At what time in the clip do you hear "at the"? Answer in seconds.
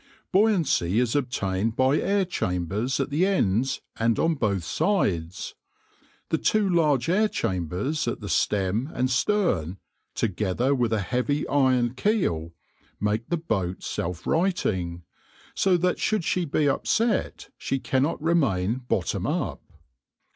2.99-3.23, 8.07-8.27